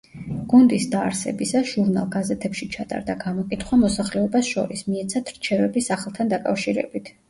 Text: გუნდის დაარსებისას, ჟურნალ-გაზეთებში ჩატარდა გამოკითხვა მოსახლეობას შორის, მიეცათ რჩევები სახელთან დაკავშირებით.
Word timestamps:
გუნდის 0.53 0.87
დაარსებისას, 0.95 1.67
ჟურნალ-გაზეთებში 1.73 2.69
ჩატარდა 2.77 3.19
გამოკითხვა 3.27 3.81
მოსახლეობას 3.85 4.53
შორის, 4.57 4.85
მიეცათ 4.93 5.35
რჩევები 5.39 5.89
სახელთან 5.95 6.39
დაკავშირებით. 6.39 7.19